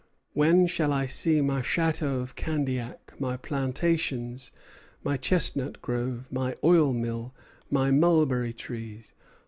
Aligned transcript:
When 0.33 0.65
shall 0.65 0.91
I 0.91 1.05
see 1.05 1.41
my 1.41 1.61
château 1.61 2.21
of 2.23 2.35
Candiac, 2.35 3.13
my 3.19 3.37
plantations, 3.37 4.51
my 5.03 5.15
chestnut 5.15 5.79
grove, 5.79 6.25
my 6.31 6.57
oil 6.63 6.91
mill, 6.91 7.35
my 7.69 7.91
mulberry 7.91 8.51
trees? 8.51 9.13